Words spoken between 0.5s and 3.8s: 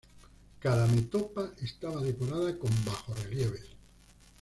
Cada metopa estaba decorada con bajorrelieves.